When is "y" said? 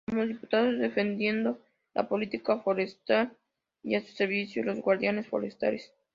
3.83-3.93